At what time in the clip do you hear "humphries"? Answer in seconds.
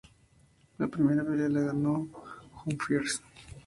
2.65-3.21